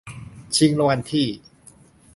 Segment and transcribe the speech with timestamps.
[0.55, 1.27] ชิงรางวัลที่